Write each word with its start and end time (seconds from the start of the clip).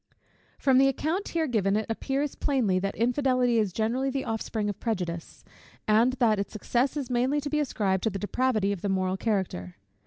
From 0.57 0.79
the 0.79 0.87
account 0.87 1.27
here 1.27 1.45
given, 1.45 1.75
it 1.75 1.85
appears 1.87 2.33
plainly 2.33 2.79
that 2.79 2.95
infidelity 2.95 3.59
is 3.59 3.71
generally 3.71 4.09
the 4.09 4.25
offspring 4.25 4.67
of 4.67 4.79
prejudice, 4.79 5.45
and 5.87 6.13
that 6.13 6.39
its 6.39 6.53
success 6.53 6.97
is 6.97 7.11
mainly 7.11 7.39
to 7.39 7.51
be 7.51 7.59
ascribed 7.59 8.01
to 8.05 8.09
the 8.09 8.17
depravity 8.17 8.71
of 8.71 8.81
the 8.81 8.89
moral 8.89 9.15
character. 9.15 9.75